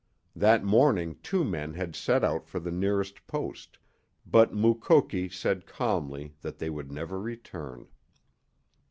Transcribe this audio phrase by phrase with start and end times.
[0.35, 3.77] That morning two men had set out for the nearest post,
[4.25, 7.87] but Mukoki said calmly that they would never return.